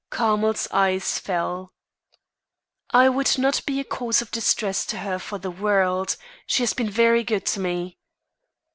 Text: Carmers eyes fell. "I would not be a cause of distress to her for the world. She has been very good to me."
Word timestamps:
Carmers 0.09 0.67
eyes 0.71 1.19
fell. 1.19 1.73
"I 2.89 3.07
would 3.07 3.37
not 3.37 3.63
be 3.67 3.79
a 3.79 3.83
cause 3.83 4.19
of 4.19 4.31
distress 4.31 4.83
to 4.87 4.97
her 4.97 5.19
for 5.19 5.37
the 5.37 5.51
world. 5.51 6.15
She 6.47 6.63
has 6.63 6.73
been 6.73 6.89
very 6.89 7.23
good 7.23 7.45
to 7.53 7.59
me." 7.59 7.99